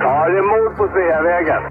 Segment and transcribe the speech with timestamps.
[0.00, 1.62] Ja, det är mord på Sveavägen.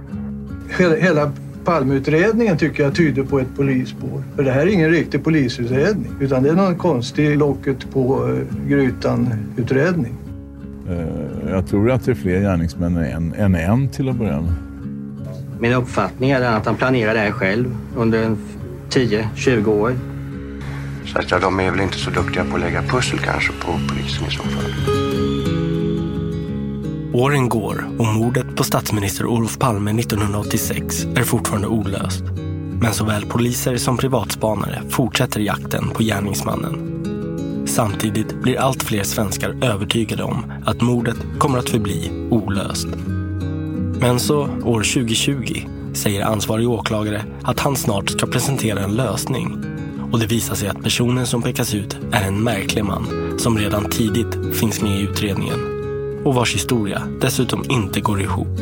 [0.77, 1.31] Hela, hela
[1.65, 4.23] Palmeutredningen tycker jag tyder på ett polisspår.
[4.35, 6.11] För det här är ingen riktig polisutredning.
[6.19, 10.13] Utan det är någon konstig locket på uh, grytan-utredning.
[10.89, 14.53] Uh, jag tror att det är fler gärningsmän än, än en till att börja med.
[15.59, 18.35] Min uppfattning är att han planerade det här själv under
[18.89, 19.93] 10-20 år.
[21.05, 23.71] Så att ja, de är väl inte så duktiga på att lägga pussel kanske på
[23.89, 24.97] polisen i så fall.
[27.17, 32.23] Åren går och mordet på statsminister Olof Palme 1986 är fortfarande olöst.
[32.81, 37.03] Men såväl poliser som privatspanare fortsätter jakten på gärningsmannen.
[37.67, 42.87] Samtidigt blir allt fler svenskar övertygade om att mordet kommer att förbli olöst.
[43.99, 45.61] Men så år 2020
[45.93, 49.63] säger ansvarig åklagare att han snart ska presentera en lösning.
[50.11, 53.07] Och det visar sig att personen som pekas ut är en märklig man
[53.39, 55.76] som redan tidigt finns med i utredningen
[56.27, 58.57] och vars historia dessutom inte går ihop.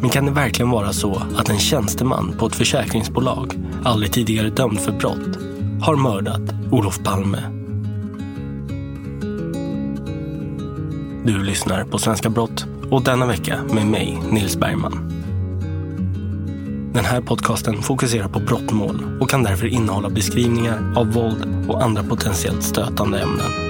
[0.00, 3.54] Men kan det verkligen vara så att en tjänsteman på ett försäkringsbolag,
[3.84, 5.38] aldrig tidigare dömd för brott,
[5.82, 7.38] har mördat Olof Palme?
[11.24, 15.12] Du lyssnar på Svenska Brott och denna vecka med mig, Nils Bergman.
[16.94, 22.02] Den här podcasten fokuserar på brottmål och kan därför innehålla beskrivningar av våld och andra
[22.02, 23.65] potentiellt stötande ämnen.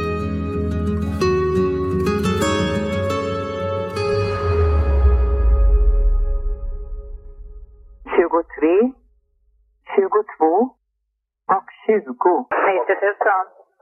[12.27, 12.47] 20.
[12.67, 13.15] 90 000.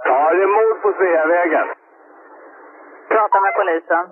[0.09, 1.67] Ja, det är mord på Sveavägen.
[3.13, 4.05] Prata med polisen.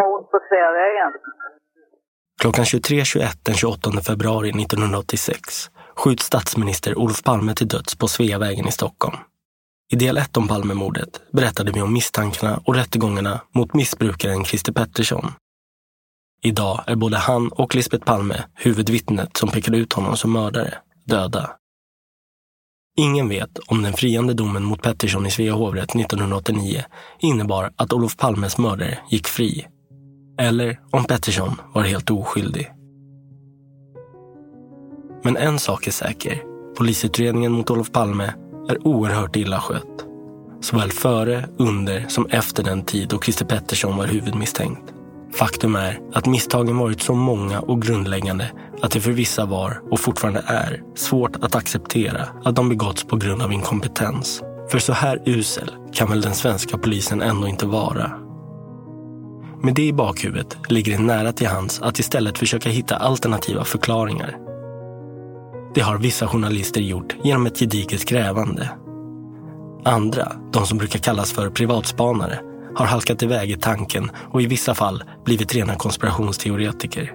[0.00, 1.12] Mord på Sveavägen.
[2.40, 8.72] Klockan 23.21 den 28 februari 1986 skjuts statsminister Olof Palme till döds på Sveavägen i
[8.72, 9.16] Stockholm.
[9.92, 15.26] I del 1 om Palmemordet berättade vi om misstankarna och rättegångarna mot missbrukaren Christer Pettersson.
[16.42, 20.74] Idag är både han och Lisbeth Palme, huvudvittnet som pekade ut honom som mördare,
[21.06, 21.58] döda.
[22.98, 26.82] Ingen vet om den friande domen mot Pettersson i Svea hovrätt 1989
[27.20, 29.66] innebar att Olof Palmes mördare gick fri.
[30.38, 32.70] Eller om Pettersson var helt oskyldig.
[35.22, 36.42] Men en sak är säker.
[36.78, 38.34] Polisutredningen mot Olof Palme
[38.68, 40.04] är oerhört illa skött.
[40.60, 44.97] Såväl före, under som efter den tid då Christer Pettersson var huvudmisstänkt.
[45.32, 48.50] Faktum är att misstagen varit så många och grundläggande
[48.82, 53.16] att det för vissa var, och fortfarande är, svårt att acceptera att de begåtts på
[53.16, 54.42] grund av inkompetens.
[54.70, 58.12] För så här usel kan väl den svenska polisen ändå inte vara?
[59.62, 64.36] Med det i bakhuvudet ligger det nära till hands att istället försöka hitta alternativa förklaringar.
[65.74, 68.70] Det har vissa journalister gjort genom ett gediget grävande.
[69.84, 72.40] Andra, de som brukar kallas för privatspanare,
[72.78, 77.14] har halkat iväg i tanken och i vissa fall blivit rena konspirationsteoretiker.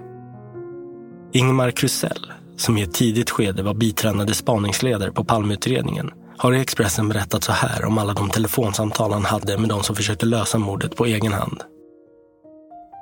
[1.32, 7.08] Ingmar Krusell, som i ett tidigt skede var biträdande spaningsledare på Palmeutredningen, har i Expressen
[7.08, 10.96] berättat så här om alla de telefonsamtal han hade med de som försökte lösa mordet
[10.96, 11.62] på egen hand.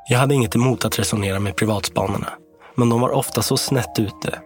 [0.09, 2.33] Jag hade inget emot att resonera med privatspanarna,
[2.75, 4.39] men de var ofta så snett ute.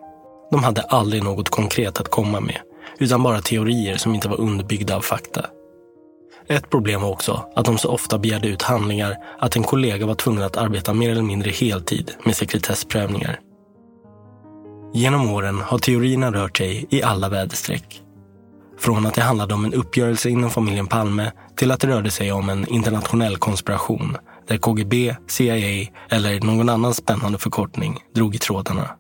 [0.51, 2.59] De hade aldrig något konkret att komma med,
[2.99, 5.47] utan bara teorier som inte var underbyggda av fakta.
[6.49, 10.15] Ett problem var också att de så ofta begärde ut handlingar att en kollega var
[10.15, 13.41] tvungen att arbeta mer eller mindre heltid med sekretessprövningar.
[14.93, 18.03] Genom åren har teorierna rört sig i alla väderstreck.
[18.79, 22.33] Från att det handlade om en uppgörelse inom familjen Palme till att det rörde sig
[22.33, 24.17] om en internationell konspiration
[24.47, 28.91] där KGB, CIA eller någon annan spännande förkortning drog i trådarna.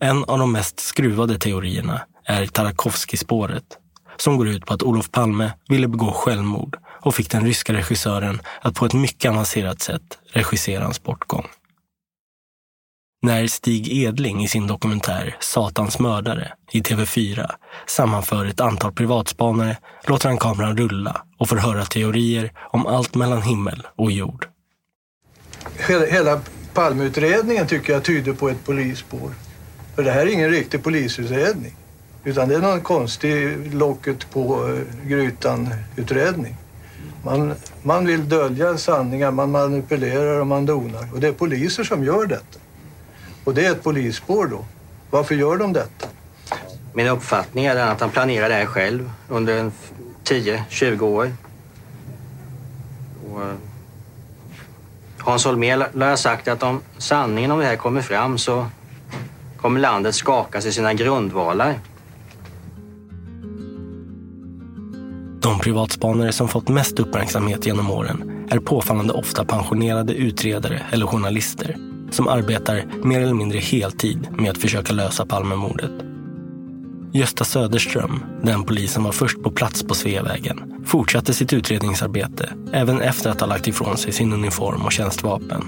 [0.00, 3.78] En av de mest skruvade teorierna är Tarkovsky-spåret
[4.20, 8.40] som går ut på att Olof Palme ville begå självmord och fick den ryska regissören
[8.60, 11.46] att på ett mycket avancerat sätt regissera hans bortgång.
[13.22, 17.50] När Stig Edling i sin dokumentär Satans mördare i TV4
[17.86, 19.76] sammanför ett antal privatspanare
[20.06, 24.46] låter han kameran rulla och får höra teorier om allt mellan himmel och jord.
[25.88, 26.40] Hela, hela
[26.74, 29.30] Palmeutredningen tycker jag tyder på ett polisspår.
[29.94, 31.76] För det här är ingen riktig polisutredning.
[32.24, 36.52] Utan det är någon konstig locket-på-grytan-utredning.
[36.52, 36.58] Eh,
[37.24, 41.08] man, man vill dölja sanningar, man manipulerar och man donar.
[41.14, 42.58] Och det är poliser som gör detta.
[43.44, 44.64] Och det är ett polisspår då.
[45.10, 46.06] Varför gör de detta?
[46.92, 49.70] Min uppfattning är att han planerar det här själv under
[50.24, 51.32] 10-20 år.
[53.30, 53.54] Och eh,
[55.18, 58.66] Hans Holmér lär ha sagt att om sanningen om det här kommer fram så
[59.56, 61.78] kommer landet skakas i sina grundvalar.
[65.48, 71.76] De privatspanare som fått mest uppmärksamhet genom åren är påfallande ofta pensionerade utredare eller journalister
[72.10, 75.90] som arbetar mer eller mindre heltid med att försöka lösa Palmemordet.
[77.12, 83.00] Gösta Söderström, den polis som var först på plats på Sveavägen, fortsatte sitt utredningsarbete även
[83.00, 85.64] efter att ha lagt ifrån sig sin uniform och tjänstvapen.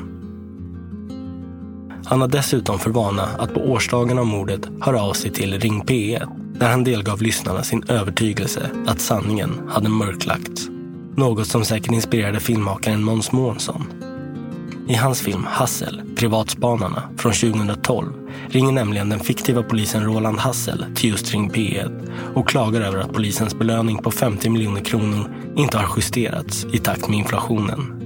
[2.04, 5.82] Han har dessutom för vana att på årsdagen av mordet höra av sig till Ring
[5.82, 10.68] P1 där han delgav lyssnarna sin övertygelse att sanningen hade mörklagts.
[11.16, 13.84] Något som säkert inspirerade filmmakaren Måns Månsson.
[14.88, 18.12] I hans film Hassel, Privatspanarna från 2012
[18.48, 23.12] ringer nämligen den fiktiva polisen Roland Hassel till just Ring P1 och klagar över att
[23.12, 27.96] polisens belöning på 50 miljoner kronor inte har justerats i takt med inflationen.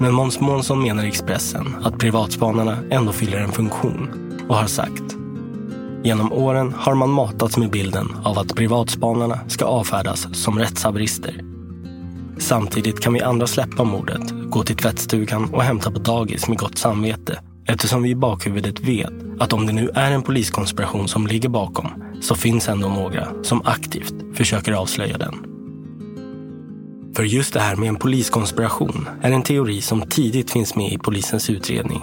[0.00, 4.08] Men Måns Månsson menar i Expressen att privatspanarna ändå fyller en funktion
[4.48, 5.15] och har sagt
[6.06, 11.40] Genom åren har man matats med bilden av att privatspanarna ska avfärdas som rättshaverister.
[12.38, 16.78] Samtidigt kan vi andra släppa mordet, gå till tvättstugan och hämta på dagis med gott
[16.78, 21.48] samvete eftersom vi i bakhuvudet vet att om det nu är en poliskonspiration som ligger
[21.48, 21.86] bakom
[22.22, 25.34] så finns ändå några som aktivt försöker avslöja den.
[27.16, 30.98] För just det här med en poliskonspiration är en teori som tidigt finns med i
[30.98, 32.02] polisens utredning.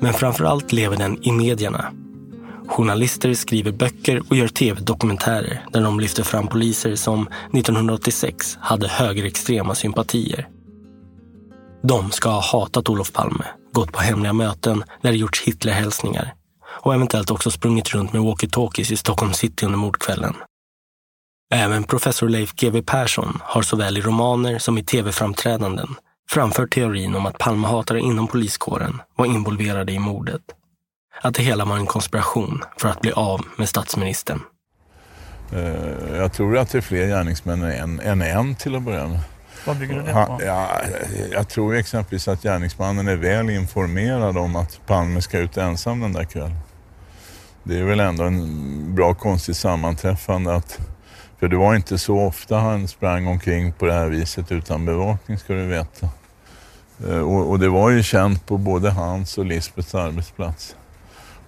[0.00, 1.92] Men framför allt lever den i medierna
[2.70, 9.74] Journalister skriver böcker och gör tv-dokumentärer där de lyfter fram poliser som 1986 hade högerextrema
[9.74, 10.48] sympatier.
[11.82, 16.34] De ska ha hatat Olof Palme, gått på hemliga möten där det gjorts Hitlerhälsningar
[16.66, 20.34] och eventuellt också sprungit runt med walkie-talkies i Stockholm city under mordkvällen.
[21.54, 25.88] Även professor Leif GW Persson har såväl i romaner som i tv-framträdanden
[26.30, 30.42] framfört teorin om att Palmehatare inom poliskåren var involverade i mordet
[31.22, 34.40] att det hela var en konspiration för att bli av med statsministern.
[35.52, 39.20] Eh, jag tror att det är fler gärningsmän än, än en till att börja med.
[39.66, 40.40] Vad bygger du det på?
[40.44, 40.68] Ja,
[41.32, 46.12] jag tror exempelvis att gärningsmannen är väl informerad om att Palme ska ut ensam den
[46.12, 46.58] där kvällen.
[47.62, 50.78] Det är väl ändå en bra konstigt sammanträffande att
[51.40, 55.38] för det var inte så ofta han sprang omkring på det här viset utan bevakning
[55.38, 56.08] ska du veta.
[57.08, 60.76] Eh, och, och det var ju känt på både hans och Lisbets arbetsplats.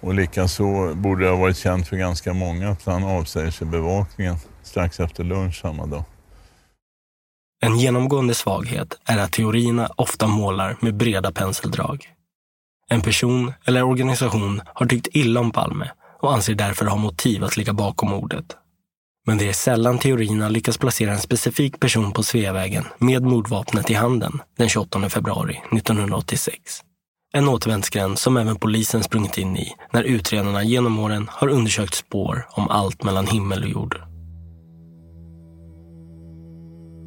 [0.03, 4.35] Och likaså borde det ha varit känt för ganska många att han avsäger sig bevakningen
[4.63, 6.03] strax efter lunch samma dag.
[7.61, 12.09] En genomgående svaghet är att teorierna ofta målar med breda penseldrag.
[12.89, 15.91] En person eller organisation har tyckt illa om Palme
[16.21, 18.45] och anser därför ha motiv att ligga bakom mordet.
[19.25, 23.93] Men det är sällan teorierna lyckas placera en specifik person på Sveavägen med mordvapnet i
[23.93, 26.83] handen den 28 februari 1986.
[27.35, 32.47] En återvändsgränd som även polisen sprungit in i när utredarna genom åren har undersökt spår
[32.51, 34.01] om allt mellan himmel och jord.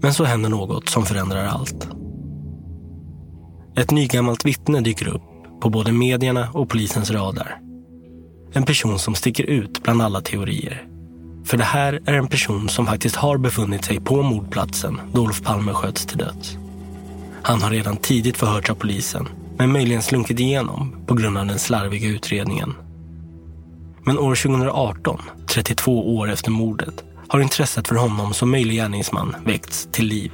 [0.02, 1.88] Men så händer något som förändrar allt.
[3.76, 5.22] Ett nygammalt vittne dyker upp
[5.60, 7.58] på både medierna och polisens radar.
[8.52, 10.88] En person som sticker ut bland alla teorier.
[11.44, 15.42] För det här är en person som faktiskt har befunnit sig på mordplatsen då Olof
[15.42, 16.56] Palme sköts till döds.
[17.42, 21.58] Han har redan tidigt förhörts av polisen, men möjligen slunkit igenom på grund av den
[21.58, 22.74] slarviga utredningen.
[24.04, 29.88] Men år 2018, 32 år efter mordet, har intresset för honom som möjlig gärningsman väckts
[29.92, 30.32] till liv.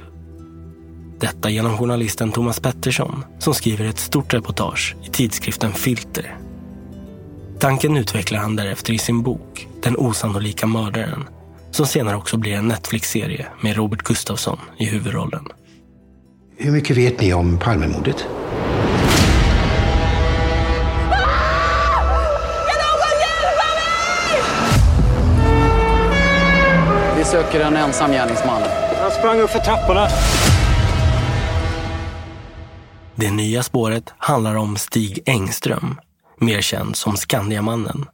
[1.19, 6.37] Detta genom journalisten Thomas Pettersson som skriver ett stort reportage i tidskriften Filter.
[7.59, 11.23] Tanken utvecklar han därefter i sin bok Den osannolika mördaren
[11.71, 15.47] som senare också blir en Netflix-serie med Robert Gustafsson i huvudrollen.
[16.57, 18.27] Hur mycket vet ni om Palmemordet?
[27.33, 28.61] Söker en ensam gärningsman.
[29.01, 30.07] Han sprang upp för trapporna.
[33.15, 35.99] Det nya spåret handlar om Stig Engström,
[36.37, 38.05] mer känd som Skandiamannen.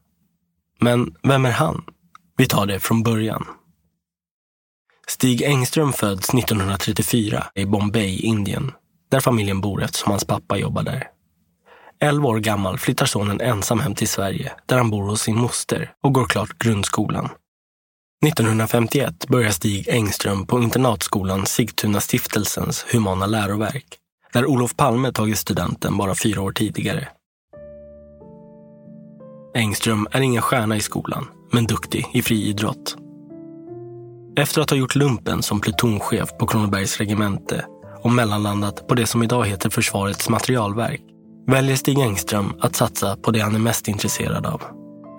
[0.79, 1.83] Men vem är han?
[2.37, 3.45] Vi tar det från början.
[5.07, 8.71] Stig Engström föds 1934 i Bombay, Indien,
[9.11, 11.03] där familjen bor eftersom hans pappa jobbar där.
[12.01, 15.91] 11 år gammal flyttar sonen ensam hem till Sverige där han bor hos sin moster
[16.03, 17.29] och går klart grundskolan.
[18.25, 23.85] 1951 börjar Stig Engström på internatskolan Sigtuna stiftelsens humana läroverk
[24.33, 27.07] där Olof Palme tagit studenten bara fyra år tidigare.
[29.55, 32.97] Engström är ingen stjärna i skolan, men duktig i friidrott.
[34.37, 37.65] Efter att ha gjort lumpen som plutonchef på Kronobergs regemente
[38.03, 41.01] och mellanlandat på det som idag heter Försvarets materialverk
[41.47, 44.61] väljer Stig Engström att satsa på det han är mest intresserad av.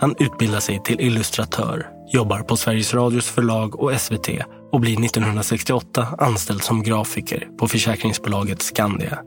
[0.01, 4.29] Han utbildar sig till illustratör, jobbar på Sveriges Radios förlag och SVT
[4.73, 9.19] och blir 1968 anställd som grafiker på försäkringsbolaget Skandia.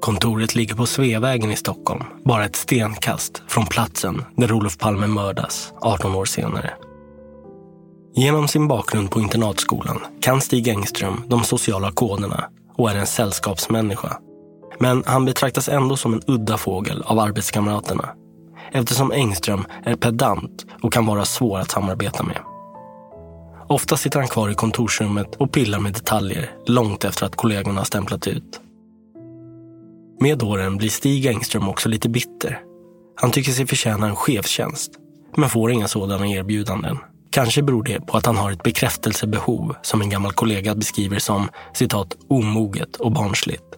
[0.00, 5.72] Kontoret ligger på Sveavägen i Stockholm, bara ett stenkast från platsen där Olof Palme mördas
[5.80, 6.70] 18 år senare.
[8.14, 14.18] Genom sin bakgrund på internatskolan kan Stig Engström de sociala koderna och är en sällskapsmänniska.
[14.80, 18.08] Men han betraktas ändå som en udda fågel av arbetskamraterna
[18.72, 22.38] eftersom Engström är pedant och kan vara svår att samarbeta med.
[23.68, 28.26] Ofta sitter han kvar i kontorsrummet och pillar med detaljer långt efter att kollegorna stämplat
[28.26, 28.60] ut.
[30.20, 32.60] Med åren blir Stig Engström också lite bitter.
[33.16, 34.90] Han tycker sig förtjäna en chefstjänst,
[35.36, 36.98] men får inga sådana erbjudanden.
[37.30, 41.48] Kanske beror det på att han har ett bekräftelsebehov som en gammal kollega beskriver som
[41.74, 43.75] citat omoget och barnsligt.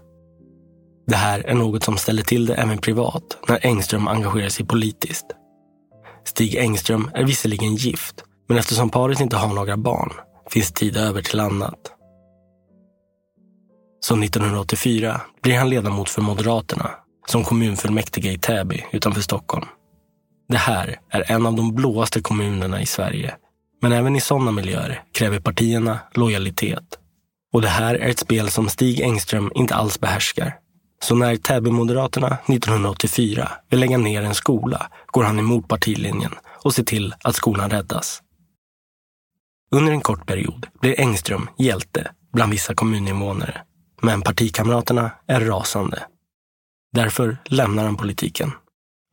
[1.09, 5.27] Det här är något som ställer till det även privat när Engström engagerar sig politiskt.
[6.25, 10.13] Stig Engström är visserligen gift, men eftersom paret inte har några barn
[10.51, 11.79] finns tid över till annat.
[14.01, 16.91] Så 1984 blir han ledamot för Moderaterna
[17.27, 19.67] som kommunfullmäktige i Täby utanför Stockholm.
[20.49, 23.35] Det här är en av de blåaste kommunerna i Sverige.
[23.83, 26.99] Men även i sådana miljöer kräver partierna lojalitet.
[27.53, 30.59] Och det här är ett spel som Stig Engström inte alls behärskar.
[31.03, 36.33] Så när Täbymoderaterna 1984 vill lägga ner en skola går han emot partilinjen
[36.65, 38.23] och ser till att skolan räddas.
[39.71, 43.61] Under en kort period blir Engström hjälte bland vissa kommuninvånare.
[44.03, 46.03] Men partikamraterna är rasande.
[46.93, 48.53] Därför lämnar han politiken.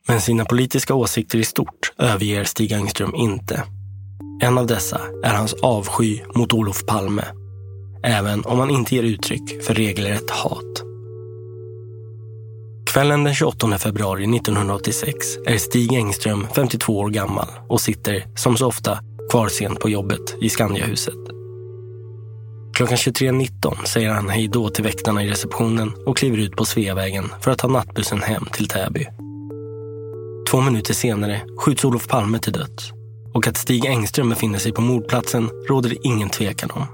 [0.08, 3.62] Men sina politiska åsikter i stort överger Stig Engström inte.
[4.42, 7.24] En av dessa är hans avsky mot Olof Palme.
[8.02, 10.85] Även om han inte ger uttryck för regelrätt hat.
[12.96, 18.66] Kvällen den 28 februari 1986 är Stig Engström 52 år gammal och sitter, som så
[18.66, 18.98] ofta,
[19.30, 21.14] kvar sent på jobbet i Skandiahuset.
[22.76, 27.24] Klockan 23.19 säger han hej då till väktarna i receptionen och kliver ut på Sveavägen
[27.40, 29.06] för att ta nattbussen hem till Täby.
[30.50, 32.92] Två minuter senare skjuts Olof Palme till döds.
[33.34, 36.86] Och att Stig Engström befinner sig på mordplatsen råder det ingen tvekan om.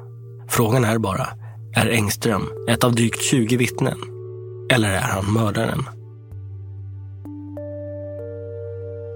[0.48, 1.28] Frågan är bara,
[1.76, 4.11] är Engström ett av drygt 20 vittnen?
[4.72, 5.88] Eller är han mördaren?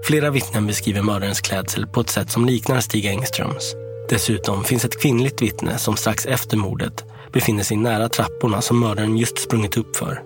[0.07, 3.75] Flera vittnen beskriver mördarens klädsel på ett sätt som liknar Stig Engströms.
[4.09, 9.17] Dessutom finns ett kvinnligt vittne som strax efter mordet befinner sig nära trapporna som mördaren
[9.17, 10.21] just sprungit upp för.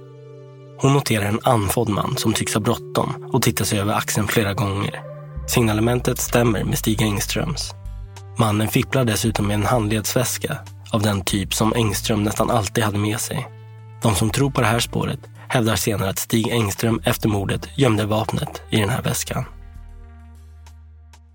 [0.78, 4.54] Hon noterar en andfådd man som tycks ha bråttom och tittar sig över axeln flera
[4.54, 5.02] gånger.
[5.48, 7.72] Signalementet stämmer med Stig Engströms.
[8.38, 10.58] Mannen fipplar dessutom med en handledsväska
[10.92, 13.61] av den typ som Engström nästan alltid hade med sig.
[14.02, 18.06] De som tror på det här spåret hävdar senare att Stig Engström efter mordet gömde
[18.06, 19.46] vapnet i den här väskan.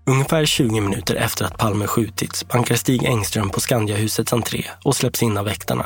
[0.05, 5.23] Ungefär 20 minuter efter att Palme skjutits bankar Stig Engström på Skandiahusets entré och släpps
[5.23, 5.85] in av väktarna.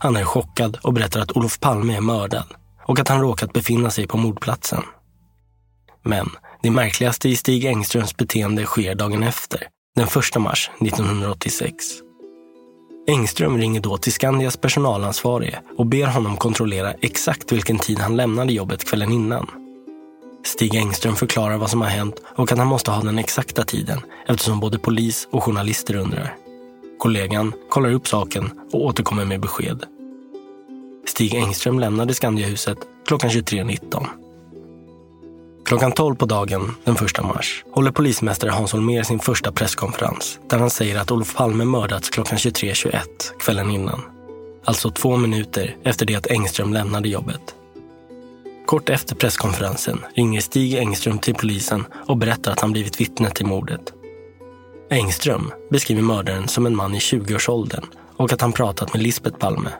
[0.00, 2.46] Han är chockad och berättar att Olof Palme är mördad
[2.86, 4.82] och att han råkat befinna sig på mordplatsen.
[6.02, 6.30] Men
[6.62, 9.62] det märkligaste i Stig Engströms beteende sker dagen efter,
[9.96, 11.74] den 1 mars 1986.
[13.10, 18.52] Engström ringer då till Skandias personalansvarige och ber honom kontrollera exakt vilken tid han lämnade
[18.52, 19.50] jobbet kvällen innan.
[20.44, 24.00] Stig Engström förklarar vad som har hänt och att han måste ha den exakta tiden
[24.26, 26.34] eftersom både polis och journalister undrar.
[26.98, 29.84] Kollegan kollar upp saken och återkommer med besked.
[31.06, 34.06] Stig Engström lämnade Skandiahuset klockan 23.19.
[35.70, 40.58] Klockan 12 på dagen den 1 mars håller polismästare Hans Holmér sin första presskonferens där
[40.58, 43.00] han säger att Olof Palme mördats klockan 23.21
[43.40, 44.00] kvällen innan.
[44.64, 47.54] Alltså två minuter efter det att Engström lämnade jobbet.
[48.66, 53.46] Kort efter presskonferensen ringer Stig Engström till polisen och berättar att han blivit vittne till
[53.46, 53.92] mordet.
[54.90, 57.84] Engström beskriver mördaren som en man i 20-årsåldern
[58.16, 59.70] och att han pratat med Lisbeth Palme.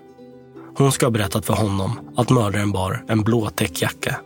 [0.76, 4.20] Hon ska ha berättat för honom att mördaren bar en blå täckjacka.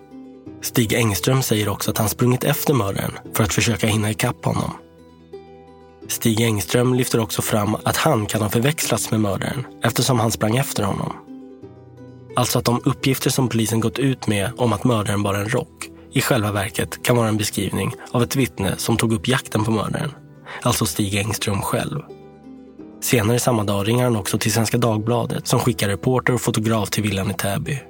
[0.65, 4.71] Stig Engström säger också att han sprungit efter mördaren för att försöka hinna ikapp honom.
[6.09, 10.57] Stig Engström lyfter också fram att han kan ha förväxlats med mördaren eftersom han sprang
[10.57, 11.13] efter honom.
[12.37, 15.89] Alltså att de uppgifter som polisen gått ut med om att mördaren bar en rock
[16.13, 19.71] i själva verket kan vara en beskrivning av ett vittne som tog upp jakten på
[19.71, 20.11] mördaren.
[20.63, 22.01] Alltså Stig Engström själv.
[23.03, 27.03] Senare samma dag ringer han också till Svenska Dagbladet som skickar reporter och fotograf till
[27.03, 27.83] villan i Täby.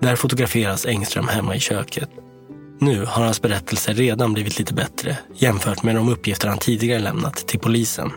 [0.00, 2.10] Där fotograferas Engström hemma i köket.
[2.80, 7.36] Nu har hans berättelse redan blivit lite bättre jämfört med de uppgifter han tidigare lämnat
[7.36, 8.10] till polisen.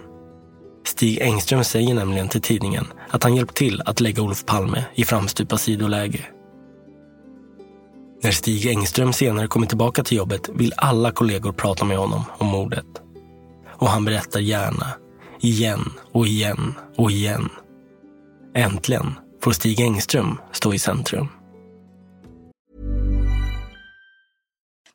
[0.86, 5.06] Stig Engström säger nämligen till tidningen att han hjälpt till att lägga Olof Palme i
[5.06, 6.26] framstupa sidoläge.
[8.24, 12.48] När Stig Engström senare kommer tillbaka till jobbet vill alla kollegor prata med honom om
[12.48, 12.86] mordet.
[13.70, 14.88] Och han berättar gärna,
[15.40, 17.50] igen och igen och igen.
[18.56, 21.28] Äntligen får Stig Engström stå i centrum.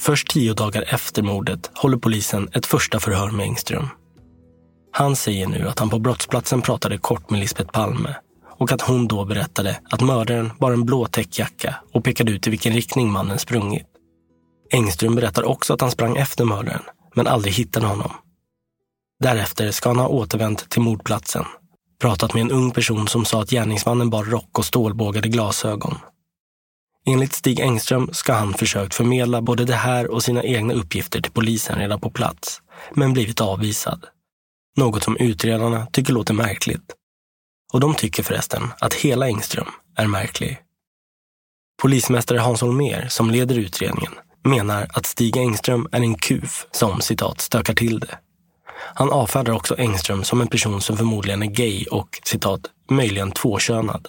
[0.00, 3.88] Först tio dagar efter mordet håller polisen ett första förhör med Engström.
[4.92, 8.16] Han säger nu att han på brottsplatsen pratade kort med Lisbeth Palme
[8.58, 12.50] och att hon då berättade att mördaren bar en blå täckjacka och pekade ut i
[12.50, 13.86] vilken riktning mannen sprungit.
[14.70, 16.82] Engström berättar också att han sprang efter mördaren,
[17.14, 18.10] men aldrig hittade honom.
[19.20, 21.44] Därefter ska han ha återvänt till mordplatsen,
[22.00, 25.98] pratat med en ung person som sa att gärningsmannen bar rock och stålbågade glasögon.
[27.08, 31.32] Enligt Stig Engström ska han försökt förmedla både det här och sina egna uppgifter till
[31.32, 32.62] polisen redan på plats,
[32.94, 34.04] men blivit avvisad.
[34.76, 36.94] Något som utredarna tycker låter märkligt.
[37.72, 40.58] Och de tycker förresten att hela Engström är märklig.
[41.82, 44.12] Polismästare Hans Holmér, som leder utredningen,
[44.44, 48.18] menar att Stig Engström är en kuf som citat stökar till det.
[48.94, 54.08] Han avfärdar också Engström som en person som förmodligen är gay och citat möjligen tvåkönad.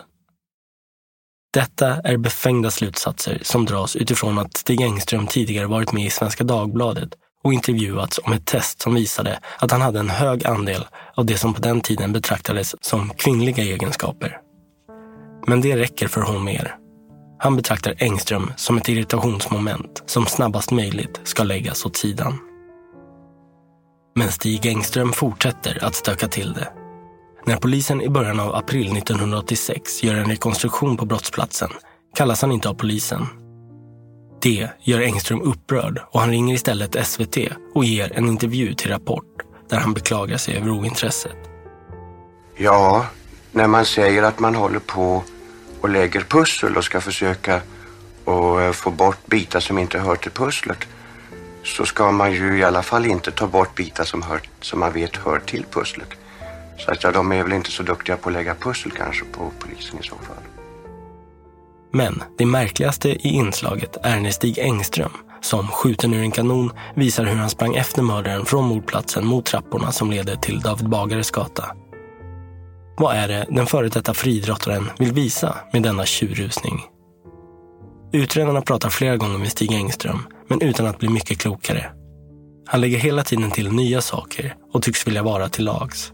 [1.54, 6.44] Detta är befängda slutsatser som dras utifrån att Stig Engström tidigare varit med i Svenska
[6.44, 7.10] Dagbladet
[7.44, 10.86] och intervjuats om ett test som visade att han hade en hög andel
[11.16, 14.38] av det som på den tiden betraktades som kvinnliga egenskaper.
[15.48, 16.76] Men det räcker för Holmér.
[17.40, 22.38] Han betraktar Engström som ett irritationsmoment som snabbast möjligt ska läggas åt sidan.
[24.16, 26.79] Men Stig Engström fortsätter att stöka till det.
[27.45, 31.69] När polisen i början av april 1986 gör en rekonstruktion på brottsplatsen
[32.15, 33.25] kallas han inte av polisen.
[34.41, 37.38] Det gör Engström upprörd och han ringer istället SVT
[37.75, 41.38] och ger en intervju till Rapport där han beklagar sig över ointresset.
[42.56, 43.06] Ja,
[43.52, 45.23] när man säger att man håller på
[45.82, 47.62] och lägger pussel och ska försöka
[48.23, 50.88] och eh, få bort bitar som inte hör till pusslet
[51.63, 54.93] så ska man ju i alla fall inte ta bort bitar som, hör, som man
[54.93, 56.10] vet hör till pusslet.
[56.80, 59.52] Så att ja, de är väl inte så duktiga på att lägga pussel kanske på
[59.60, 60.44] polisen i så fall.
[61.92, 65.12] Men det märkligaste i inslaget är när Stig Engström,
[65.42, 69.92] som skjuten ur en kanon, visar hur han sprang efter mördaren från mordplatsen mot trapporna
[69.92, 71.65] som leder till David Bagares gata.
[72.98, 76.82] Vad är det den före detta friidrottaren vill visa med denna tjurrusning?
[78.13, 81.92] Utredarna pratar flera gånger med Stig Engström, men utan att bli mycket klokare.
[82.68, 86.13] Han lägger hela tiden till nya saker och tycks vilja vara till lags.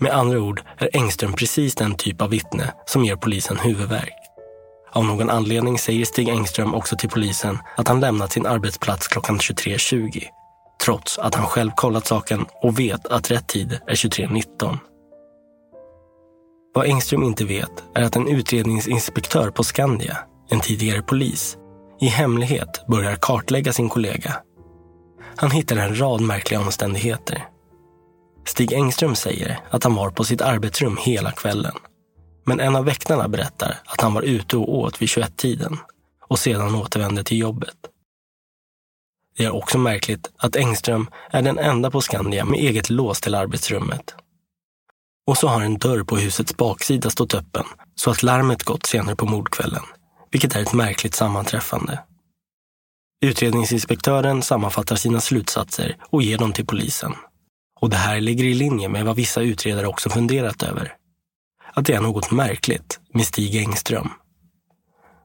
[0.00, 4.14] Med andra ord är Engström precis den typ av vittne som ger polisen huvudvärk.
[4.92, 9.38] Av någon anledning säger Stig Engström också till polisen att han lämnat sin arbetsplats klockan
[9.38, 10.22] 23.20.
[10.84, 14.78] Trots att han själv kollat saken och vet att rätt tid är 23.19.
[16.74, 20.18] Vad Engström inte vet är att en utredningsinspektör på Skandia,
[20.50, 21.56] en tidigare polis,
[22.00, 24.36] i hemlighet börjar kartlägga sin kollega.
[25.36, 27.44] Han hittar en rad märkliga omständigheter.
[28.44, 31.74] Stig Engström säger att han var på sitt arbetsrum hela kvällen.
[32.44, 35.78] Men en av väktarna berättar att han var ute och åt vid 21-tiden
[36.28, 37.76] och sedan återvände till jobbet.
[39.36, 43.34] Det är också märkligt att Engström är den enda på Skandia med eget lås till
[43.34, 44.14] arbetsrummet.
[45.26, 49.16] Och så har en dörr på husets baksida stått öppen så att larmet gått senare
[49.16, 49.82] på mordkvällen,
[50.30, 52.04] vilket är ett märkligt sammanträffande.
[53.24, 57.14] Utredningsinspektören sammanfattar sina slutsatser och ger dem till polisen.
[57.80, 60.92] Och det här ligger i linje med vad vissa utredare också funderat över.
[61.72, 64.08] Att det är något märkligt med Stig Engström.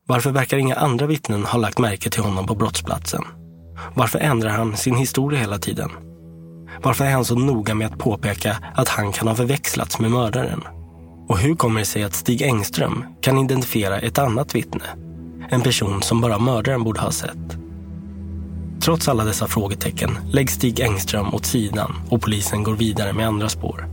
[0.08, 3.24] Varför verkar inga andra vittnen ha lagt märke till honom på brottsplatsen?
[3.94, 5.91] Varför ändrar han sin historia hela tiden?
[6.84, 10.63] Varför är han så noga med att påpeka att han kan ha förväxlats med mördaren?
[11.28, 14.86] Och hur kommer det sig att Stig Engström kan identifiera ett annat vittne?
[15.50, 17.64] En person som bara mördaren borde ha sett.
[18.86, 23.50] Trots alla dessa frågetecken läggs Stig Engström åt sidan och polisen går vidare med andra
[23.50, 23.88] spår.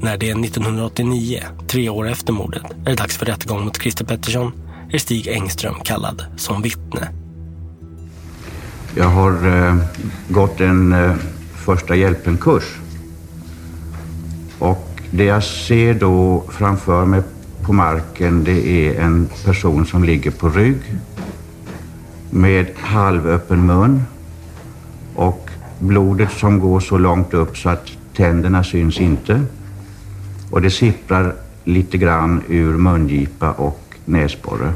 [0.00, 4.04] När det är 1989, tre år efter mordet, är det dags för rättegång mot Christer
[4.04, 4.52] Pettersson
[4.90, 7.08] är Stig Engström kallad som vittne.
[8.96, 9.76] Jag har eh,
[10.28, 11.14] gått en eh,
[11.64, 12.64] första hjälpen-kurs.
[14.58, 17.22] Och det jag ser då framför mig
[17.62, 20.80] på marken det är en person som ligger på rygg
[22.30, 24.02] med halvöppen mun
[25.18, 29.42] och blodet som går så långt upp så att tänderna syns inte.
[30.50, 34.72] Och det sipprar lite grann ur mungipa och näsborre.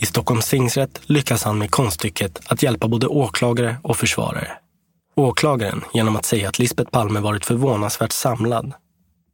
[0.00, 4.48] I Stockholms tingsrätt lyckas han med konststycket att hjälpa både åklagare och försvarare.
[5.16, 8.72] Åklagaren genom att säga att Lisbeth Palme varit förvånansvärt samlad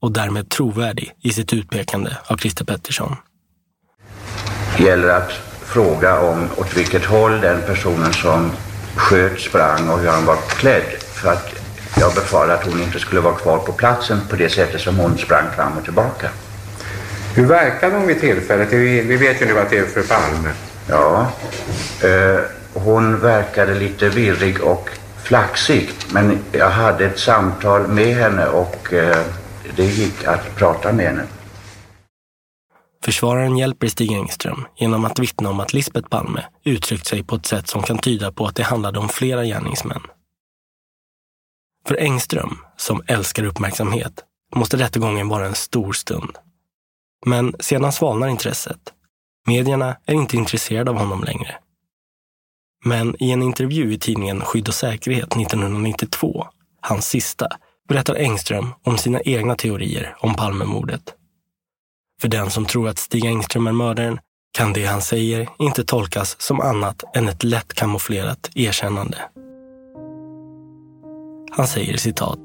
[0.00, 3.16] och därmed trovärdig i sitt utpekande av Christer Pettersson.
[4.76, 5.32] Det gäller att
[5.62, 8.50] fråga om åt vilket håll den personen som
[8.98, 10.82] sköt sprang och hur han var klädd.
[11.12, 11.52] För att
[12.00, 15.18] jag befarade att hon inte skulle vara kvar på platsen på det sättet som hon
[15.18, 16.28] sprang fram och tillbaka.
[17.34, 18.72] Hur verkade hon vid tillfället?
[18.72, 20.50] Vi vet ju nu att det är för Palme.
[20.86, 21.32] Ja,
[22.02, 22.40] eh,
[22.72, 24.90] hon verkade lite virrig och
[25.22, 25.90] flaxig.
[26.12, 29.16] Men jag hade ett samtal med henne och eh,
[29.76, 31.22] det gick att prata med henne.
[33.04, 37.46] Försvararen hjälper Stig Engström genom att vittna om att Lisbet Palme uttryckt sig på ett
[37.46, 40.02] sätt som kan tyda på att det handlade om flera gärningsmän.
[41.86, 46.38] För Engström, som älskar uppmärksamhet, måste rättegången vara en stor stund.
[47.26, 48.92] Men sedan svalnar intresset.
[49.46, 51.58] Medierna är inte intresserade av honom längre.
[52.84, 56.46] Men i en intervju i tidningen Skydd och säkerhet 1992,
[56.80, 57.48] hans sista,
[57.88, 61.14] berättar Engström om sina egna teorier om Palmemordet.
[62.20, 64.18] För den som tror att Stig Engström är mördaren
[64.52, 69.18] kan det han säger inte tolkas som annat än ett lätt kamouflerat erkännande.
[71.50, 72.38] Han säger citat.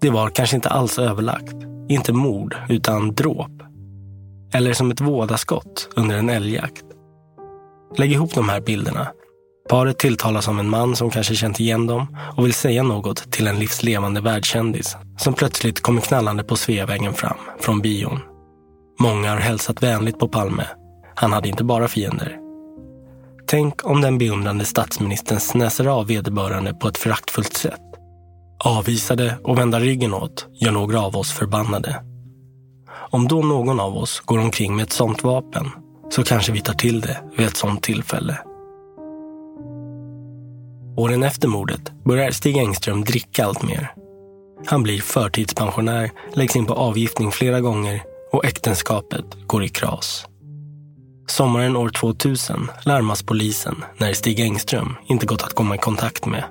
[0.00, 1.54] Det var kanske inte alls överlagt.
[1.88, 3.50] Inte mord, utan dråp.
[4.54, 6.84] eller som ett vådaskott under en älgjakt.
[7.96, 9.08] Lägg ihop de här bilderna.
[9.68, 13.46] Paret tilltalas av en man som kanske känt igen dem och vill säga något till
[13.46, 18.31] en livslevande världskändis som plötsligt kommer knallande på Sveavägen fram från bion.
[19.00, 20.66] Många har hälsat vänligt på Palme.
[21.14, 22.38] Han hade inte bara fiender.
[23.46, 27.80] Tänk om den beundrande statsministern snäser av vederbörande på ett föraktfullt sätt.
[28.64, 32.02] Avvisade och vända ryggen åt gör några av oss förbannade.
[33.10, 35.70] Om då någon av oss går omkring med ett sånt vapen
[36.10, 38.38] så kanske vi tar till det vid ett sånt tillfälle.
[40.96, 43.94] Åren efter mordet börjar Stig Engström dricka allt mer.
[44.66, 48.02] Han blir förtidspensionär, läggs in på avgiftning flera gånger
[48.32, 50.26] och äktenskapet går i kras.
[51.26, 56.44] Sommaren år 2000 larmas polisen när Stig Engström inte gått att komma i kontakt med.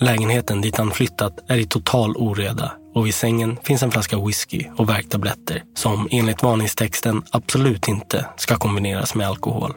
[0.00, 4.64] Lägenheten dit han flyttat är i total oreda och vid sängen finns en flaska whisky
[4.76, 9.74] och värktabletter som enligt varningstexten absolut inte ska kombineras med alkohol.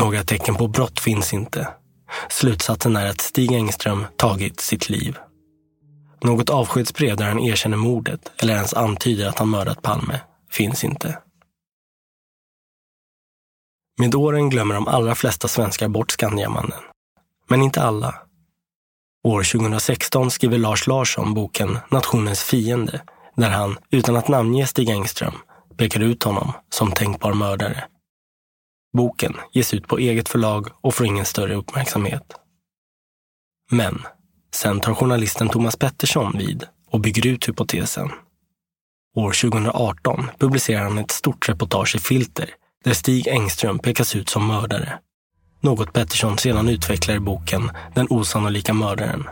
[0.00, 1.68] Några tecken på brott finns inte.
[2.30, 5.16] Slutsatsen är att Stig Engström tagit sitt liv.
[6.24, 11.18] Något avskedsbrev där han erkänner mordet eller ens antyder att han mördat Palme finns inte.
[13.98, 16.80] Med åren glömmer de allra flesta svenskar bort Skandiamannen.
[17.48, 18.14] Men inte alla.
[19.24, 23.02] År 2016 skriver Lars Larsson boken Nationens fiende
[23.36, 25.34] där han, utan att namnge Stig Engström,
[25.76, 27.84] pekar ut honom som tänkbar mördare.
[28.96, 32.34] Boken ges ut på eget förlag och får ingen större uppmärksamhet.
[33.70, 34.02] Men
[34.54, 38.10] sen tar journalisten Thomas Pettersson vid och bygger ut hypotesen.
[39.16, 42.50] År 2018 publicerar han ett stort reportage i Filter
[42.84, 44.98] där Stig Engström pekas ut som mördare.
[45.60, 49.24] Något Pettersson sedan utvecklar i boken Den osannolika mördaren.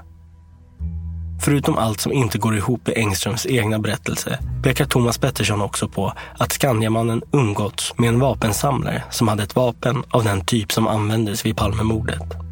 [1.45, 6.13] Förutom allt som inte går ihop i Engströms egna berättelse pekar Thomas Pettersson också på
[6.39, 11.47] att Skandiamannen umgåtts med en vapensamlare som hade ett vapen av den typ som användes
[11.47, 12.52] vid Palmemordet.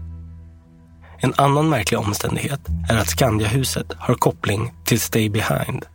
[1.23, 5.87] En annan märklig omständighet är att Skandiahuset har koppling till Stay Behind,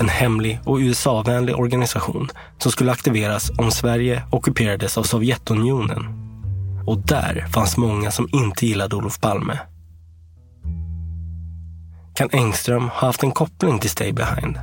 [0.00, 6.26] en hemlig och USA-vänlig organisation som skulle aktiveras om Sverige ockuperades av Sovjetunionen.
[6.86, 9.58] Och där fanns många som inte gillade Olof Palme.
[12.14, 14.58] Kan Engström ha haft en koppling till Stay Behind?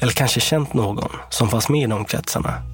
[0.00, 2.69] Eller kanske känt någon som fanns med i de kretsarna?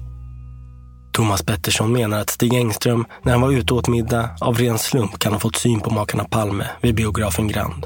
[1.17, 5.19] Thomas Pettersson menar att Stig Engström, när han var ute åt middag, av ren slump
[5.19, 7.85] kan ha fått syn på makarna Palme vid biografen Grand.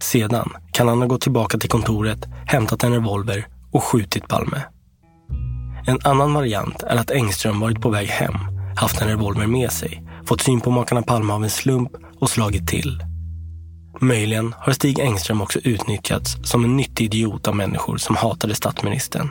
[0.00, 4.62] Sedan kan han ha gått tillbaka till kontoret, hämtat en revolver och skjutit Palme.
[5.86, 8.34] En annan variant är att Engström varit på väg hem,
[8.76, 12.68] haft en revolver med sig, fått syn på makarna Palme av en slump och slagit
[12.68, 13.02] till.
[14.00, 19.28] Möjligen har Stig Engström också utnyttjats som en nyttig idiot av människor som hatade statsministern.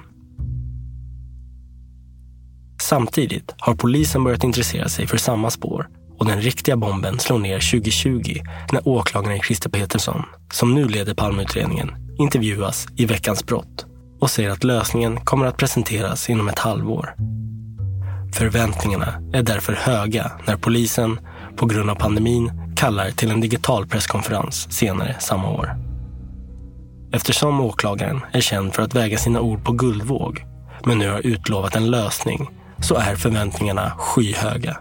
[2.81, 5.87] Samtidigt har polisen börjat intressera sig för samma spår
[6.19, 8.41] och den riktiga bomben slår ner 2020
[8.71, 13.85] när åklagaren Christer Petersson, som nu leder Palmeutredningen, intervjuas i Veckans brott
[14.19, 17.15] och säger att lösningen kommer att presenteras inom ett halvår.
[18.33, 21.19] Förväntningarna är därför höga när polisen,
[21.55, 25.75] på grund av pandemin, kallar till en digital presskonferens senare samma år.
[27.13, 30.43] Eftersom åklagaren är känd för att väga sina ord på guldvåg,
[30.85, 32.49] men nu har utlovat en lösning,
[32.81, 34.77] så är förväntningarna skyhöga.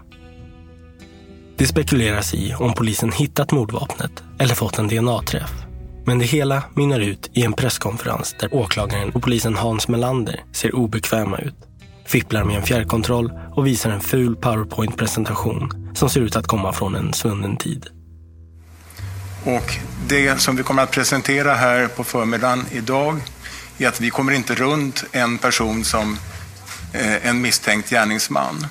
[1.57, 5.51] Det spekuleras i om polisen hittat mordvapnet eller fått en DNA-träff.
[6.05, 10.75] Men det hela mynnar ut i en presskonferens där åklagaren och polisen Hans Melander ser
[10.75, 11.55] obekväma ut.
[12.05, 16.95] Fipplar med en fjärrkontroll och visar en ful powerpoint-presentation som ser ut att komma från
[16.95, 17.87] en svunnen tid.
[19.43, 19.73] Och
[20.07, 23.17] det som vi kommer att presentera här på förmiddagen idag
[23.77, 26.17] är att vi kommer inte runt en person som
[26.93, 28.67] Eh, en misstänkt gärningsman.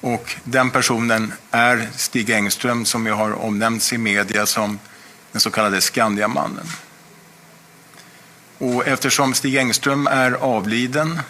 [0.00, 4.78] Och den personen är Stig Engström som ju har omnämnts i media som
[5.32, 6.66] den så kallade Skandiamannen.
[8.58, 11.20] Och eftersom Stig Engström är avliden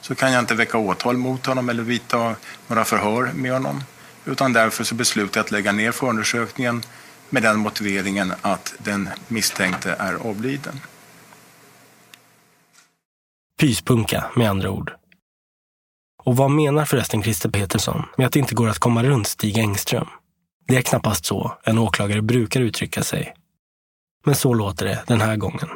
[0.00, 3.84] så kan jag inte väcka åtal mot honom eller vidta några förhör med honom.
[4.24, 6.82] Utan därför så beslutar jag att lägga ner förundersökningen
[7.30, 10.80] med den motiveringen att den misstänkte är avliden.
[13.60, 14.92] Pyspunka med andra ord.
[16.24, 19.58] Och vad menar förresten Christer Petersson med att det inte går att komma runt Stig
[19.58, 20.08] Engström?
[20.66, 23.34] Det är knappast så en åklagare brukar uttrycka sig.
[24.26, 25.68] Men så låter det den här gången.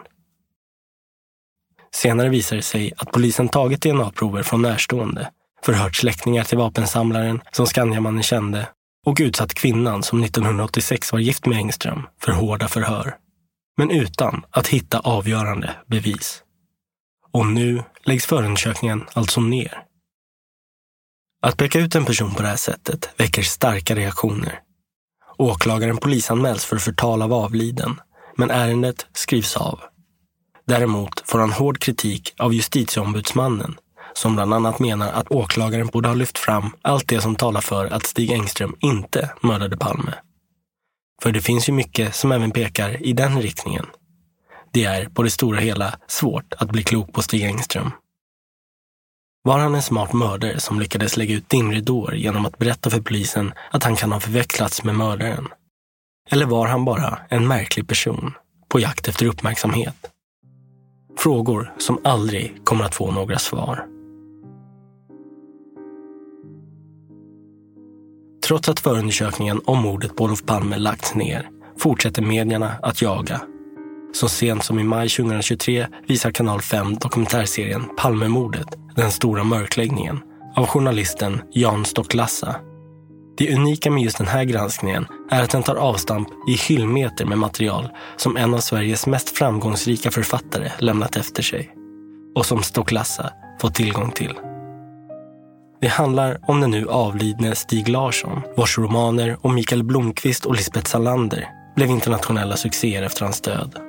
[1.95, 5.31] Senare visar det sig att polisen tagit DNA-prover från närstående,
[5.64, 8.69] förhört släktingar till vapensamlaren som Skandiamannen kände
[9.07, 13.17] och utsatt kvinnan som 1986 var gift med Engström för hårda förhör.
[13.77, 16.43] Men utan att hitta avgörande bevis.
[17.33, 19.83] Och nu läggs förundersökningen alltså ner.
[21.43, 24.61] Att peka ut en person på det här sättet väcker starka reaktioner.
[25.37, 28.01] Åklagaren polisanmäls för förtal av avliden,
[28.37, 29.81] men ärendet skrivs av.
[30.67, 33.79] Däremot får han hård kritik av justitieombudsmannen
[34.19, 37.87] som bland annat menar att åklagaren borde ha lyft fram allt det som talar för
[37.87, 40.14] att Stig Engström inte mördade Palme.
[41.23, 43.87] För det finns ju mycket som även pekar i den riktningen.
[44.72, 47.90] Det är på det stora hela svårt att bli klok på Stig Engström.
[49.42, 53.52] Var han en smart mördare som lyckades lägga ut dimridåer genom att berätta för polisen
[53.70, 55.48] att han kan ha förväxlats med mördaren?
[56.31, 58.35] Eller var han bara en märklig person
[58.68, 60.11] på jakt efter uppmärksamhet?
[61.18, 63.87] Frågor som aldrig kommer att få några svar.
[68.46, 73.40] Trots att förundersökningen om mordet på Olof Palme lagts ner fortsätter medierna att jaga.
[74.12, 80.21] Så sent som i maj 2023 visar Kanal 5 dokumentärserien Palmemordet, den stora mörkläggningen
[80.57, 82.57] av journalisten Jan Stocklassa.
[83.37, 87.38] Det unika med just den här granskningen är att den tar avstamp i hyllmeter med
[87.38, 91.71] material som en av Sveriges mest framgångsrika författare lämnat efter sig
[92.35, 94.35] och som Stocklassa fått tillgång till.
[95.81, 100.90] Det handlar om den nu avlidne Stig Larsson vars romaner om Mikael Blomkvist och Lisbeth
[100.90, 103.88] Salander blev internationella succéer efter hans död.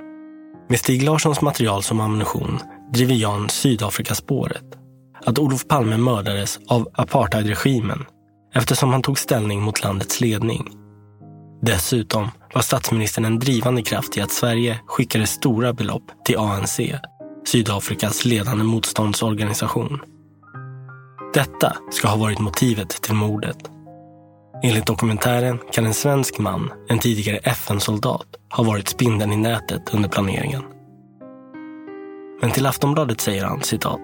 [0.69, 2.59] Med Stig Larssons material som ammunition
[2.93, 4.63] driver Jan Sydafrikaspåret.
[5.25, 8.05] Att Olof Palme mördades av apartheidregimen
[8.55, 10.71] eftersom han tog ställning mot landets ledning.
[11.61, 16.79] Dessutom var statsministern en drivande kraft i att Sverige skickade stora belopp till ANC,
[17.47, 19.99] Sydafrikas ledande motståndsorganisation.
[21.33, 23.57] Detta ska ha varit motivet till mordet.
[24.63, 30.09] Enligt dokumentären kan en svensk man, en tidigare FN-soldat, ha varit spindeln i nätet under
[30.09, 30.63] planeringen.
[32.41, 34.01] Men till Aftonbladet säger han citat.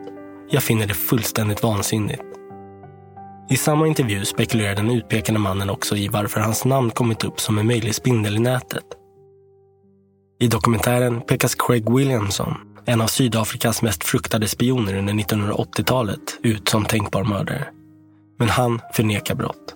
[0.50, 2.24] Jag finner det fullständigt vansinnigt.
[3.50, 7.58] I samma intervju spekulerar den utpekade mannen också i varför hans namn kommit upp som
[7.58, 8.86] en möjlig spindel i nätet.
[10.40, 16.86] I dokumentären pekas Craig Williamson en av Sydafrikas mest fruktade spioner under 1980-talet, ut som
[16.86, 17.68] tänkbar mördare.
[18.40, 19.76] Men han förnekar brott.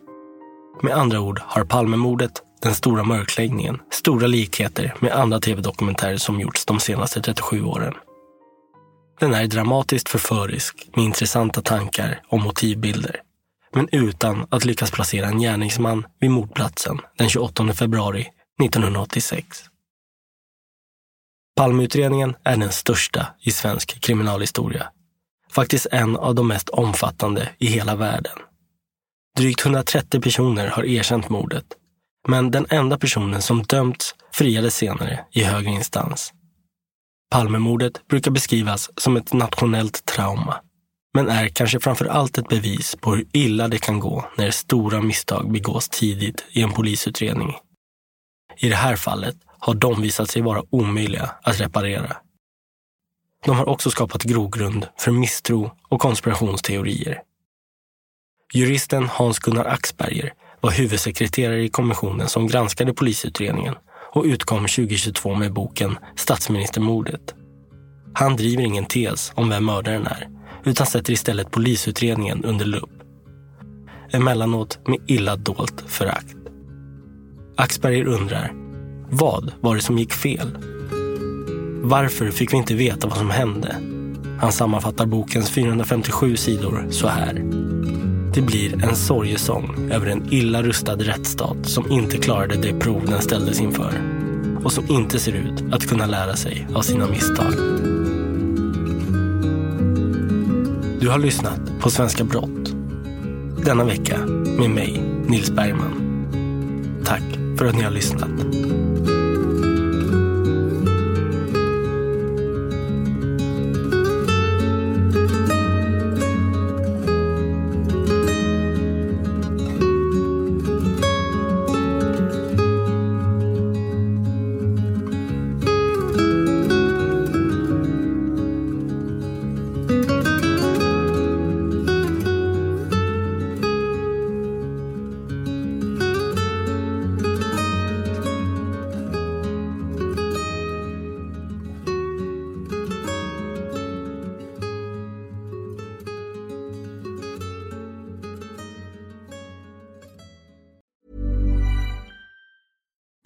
[0.82, 6.65] Med andra ord har Palmemordet, den stora mörkläggningen, stora likheter med andra tv-dokumentärer som gjorts
[6.65, 7.94] de senaste 37 åren.
[9.20, 13.22] Den är dramatiskt förförisk med intressanta tankar och motivbilder.
[13.74, 18.28] Men utan att lyckas placera en gärningsman vid mordplatsen den 28 februari
[18.63, 19.63] 1986.
[21.56, 24.89] Palmeutredningen är den största i svensk kriminalhistoria.
[25.52, 28.38] Faktiskt en av de mest omfattande i hela världen.
[29.38, 31.65] Drygt 130 personer har erkänt mordet.
[32.28, 36.34] Men den enda personen som dömts friades senare i högre instans.
[37.32, 40.62] Palmemordet brukar beskrivas som ett nationellt trauma.
[41.13, 45.02] Men är kanske framför allt ett bevis på hur illa det kan gå när stora
[45.02, 47.56] misstag begås tidigt i en polisutredning.
[48.58, 52.18] I det här fallet har de visat sig vara omöjliga att reparera.
[53.46, 57.22] De har också skapat grogrund för misstro och konspirationsteorier.
[58.53, 63.75] Juristen Hans-Gunnar Axberger var huvudsekreterare i kommissionen som granskade polisutredningen
[64.13, 67.35] och utkom 2022 med boken Statsministermordet.
[68.13, 70.27] Han driver ingen tes om vem mördaren är
[70.63, 72.89] utan sätter istället polisutredningen under lupp.
[74.12, 76.35] Emellanåt med illa dolt förakt.
[77.57, 78.51] Axberger undrar
[79.09, 80.57] vad var det som gick fel?
[81.81, 83.75] Varför fick vi inte veta vad som hände?
[84.39, 87.43] Han sammanfattar bokens 457 sidor så här.
[88.39, 93.21] Det blir en sorgesång över en illa rustad rättsstat som inte klarade det prov den
[93.21, 93.93] ställdes inför
[94.63, 97.54] och som inte ser ut att kunna lära sig av sina misstag.
[100.99, 102.75] Du har lyssnat på Svenska Brott.
[103.65, 104.17] Denna vecka
[104.60, 106.25] med mig, Nils Bergman.
[107.06, 107.23] Tack
[107.58, 108.30] för att ni har lyssnat.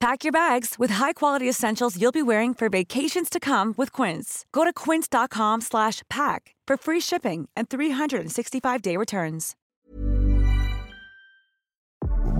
[0.00, 4.44] Pack your bags with high-quality essentials you'll be wearing for vacations to come with Quince.
[4.52, 9.54] Go to quince.com slash pack for free shipping and 365-day returns.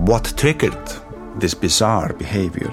[0.05, 0.87] What triggered
[1.37, 2.71] this bizarre behavior?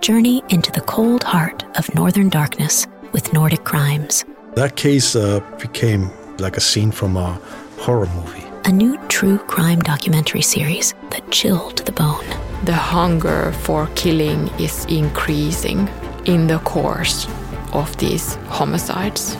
[0.00, 4.24] Journey into the cold heart of northern darkness with Nordic crimes.
[4.54, 7.40] That case uh, became like a scene from a
[7.78, 8.44] horror movie.
[8.64, 12.49] A new true crime documentary series that chilled the bone.
[12.64, 15.88] The hunger for killing is increasing
[16.26, 17.26] in the course
[17.72, 19.36] of these homicides.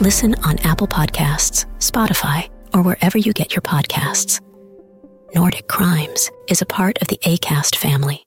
[0.00, 4.40] Listen on Apple Podcasts, Spotify, or wherever you get your podcasts.
[5.34, 8.25] Nordic Crimes is a part of the ACAST family.